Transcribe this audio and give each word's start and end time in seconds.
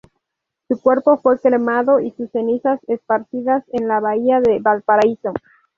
Su 0.67 0.81
cuerpo 0.81 1.19
fue 1.21 1.39
cremado 1.39 1.99
y 1.99 2.09
sus 2.13 2.31
cenizas 2.31 2.79
esparcidas 2.87 3.63
en 3.71 3.87
la 3.87 3.99
bahía 3.99 4.41
de 4.41 4.57
Valparaíso. 4.59 5.31